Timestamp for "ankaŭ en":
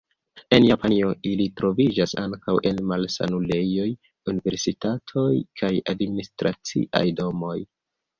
2.21-2.79